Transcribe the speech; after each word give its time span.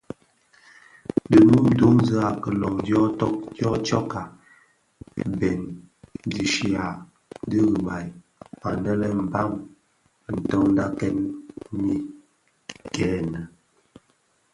Di 1.29 1.39
mum 1.47 1.65
duňzi 1.79 2.15
a 2.27 2.29
kiloň 2.41 2.75
dyo 3.59 3.71
tsokka 3.85 4.21
bèn 5.39 5.61
dhishya 6.31 6.85
di 7.49 7.57
ribaï 7.69 8.05
anë 8.67 8.91
lè 9.01 9.09
Mbam 9.25 9.51
ntondakèn 10.35 11.15
mii 11.81 12.03
gene. 12.95 13.41